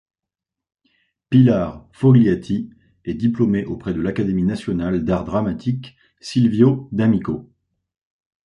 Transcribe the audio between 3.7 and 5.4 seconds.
de l'académie nationale d'art